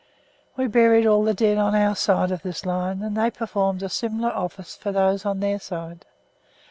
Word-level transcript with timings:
We 0.57 0.65
buried 0.65 1.05
all 1.05 1.23
the 1.23 1.35
dead 1.35 1.59
on 1.59 1.75
our 1.75 1.95
side 1.95 2.31
of 2.31 2.41
this 2.41 2.65
line 2.65 3.03
and 3.03 3.15
they 3.15 3.29
performed 3.29 3.83
a 3.83 3.89
similar 3.89 4.31
office 4.31 4.75
for 4.75 4.91
those 4.91 5.27
on 5.27 5.41
their 5.41 5.59
side. 5.59 6.07